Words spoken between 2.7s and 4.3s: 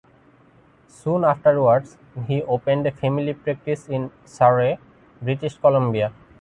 a family practice in